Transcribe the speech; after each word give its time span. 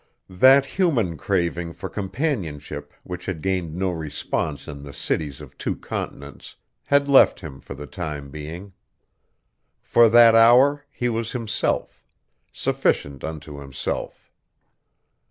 That 0.31 0.65
human 0.65 1.15
craving 1.15 1.73
for 1.73 1.87
companionship 1.87 2.91
which 3.03 3.27
had 3.27 3.43
gained 3.43 3.75
no 3.75 3.91
response 3.91 4.67
in 4.67 4.81
the 4.81 4.93
cities 4.93 5.41
of 5.41 5.55
two 5.59 5.75
continents 5.75 6.55
had 6.85 7.07
left 7.07 7.41
him 7.41 7.59
for 7.61 7.75
the 7.75 7.85
time 7.85 8.31
being. 8.31 8.73
For 9.79 10.09
that 10.09 10.33
hour 10.33 10.87
he 10.89 11.07
was 11.07 11.33
himself, 11.33 12.03
sufficient 12.51 13.23
unto 13.23 13.59
himself. 13.59 14.31